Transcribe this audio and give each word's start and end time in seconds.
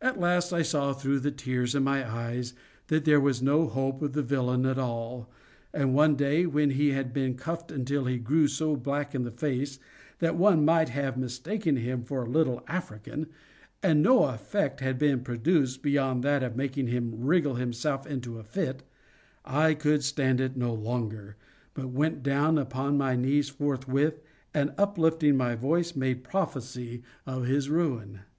At 0.00 0.18
last 0.18 0.50
I 0.54 0.62
saw, 0.62 0.94
through 0.94 1.18
the 1.20 1.30
tears 1.30 1.74
in 1.74 1.84
my 1.84 2.10
eyes, 2.10 2.54
that 2.86 3.04
there 3.04 3.20
was 3.20 3.42
no 3.42 3.66
hope 3.66 4.00
of 4.00 4.14
the 4.14 4.22
villain 4.22 4.64
at 4.64 4.78
all, 4.78 5.30
and 5.74 5.92
one 5.94 6.16
day 6.16 6.46
when 6.46 6.70
he 6.70 6.92
had 6.92 7.12
been 7.12 7.34
cuffed 7.34 7.70
until 7.70 8.06
he 8.06 8.16
grew 8.16 8.48
so 8.48 8.76
black 8.76 9.14
in 9.14 9.24
the 9.24 9.30
face 9.30 9.78
that 10.20 10.36
one 10.36 10.64
might 10.64 10.88
have 10.88 11.18
mistaken 11.18 11.76
him 11.76 12.02
for 12.02 12.22
a 12.22 12.30
little 12.30 12.64
African, 12.66 13.26
and 13.82 14.02
no 14.02 14.24
effect 14.24 14.80
had 14.80 14.98
been 14.98 15.20
produced 15.22 15.82
beyond 15.82 16.24
that 16.24 16.42
of 16.42 16.56
making 16.56 16.86
him 16.86 17.14
wriggle 17.26 17.56
himself 17.56 18.06
into 18.06 18.38
a 18.38 18.42
fit, 18.44 18.82
I 19.44 19.74
could 19.74 20.02
stand 20.02 20.40
it 20.40 20.56
no 20.56 20.72
longer, 20.72 21.36
but 21.74 21.90
went 21.90 22.22
down 22.22 22.56
upon 22.56 22.96
my 22.96 23.16
knees 23.16 23.50
forthwith, 23.50 24.22
and, 24.54 24.72
uplifting 24.78 25.36
my 25.36 25.54
voice, 25.56 25.94
made 25.94 26.24
prophecy 26.24 27.02
of 27.26 27.44
his 27.44 27.68
ruin. 27.68 28.20